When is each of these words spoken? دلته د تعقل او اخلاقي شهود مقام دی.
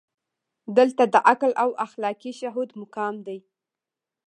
دلته 0.77 1.03
د 1.07 1.09
تعقل 1.15 1.51
او 1.63 1.69
اخلاقي 1.85 2.31
شهود 2.39 2.69
مقام 2.81 3.15
دی. 3.27 3.39